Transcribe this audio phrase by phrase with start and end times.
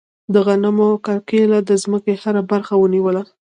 [0.33, 3.23] د غنمو کرکیله د ځمکې هره برخه ونیوله.